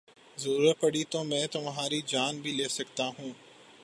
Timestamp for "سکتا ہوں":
2.67-3.29